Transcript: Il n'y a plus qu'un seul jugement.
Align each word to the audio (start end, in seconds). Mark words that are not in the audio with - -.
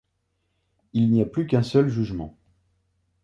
Il 0.93 1.11
n'y 1.11 1.21
a 1.21 1.27
plus 1.27 1.45
qu'un 1.45 1.61
seul 1.61 1.87
jugement. 1.87 2.35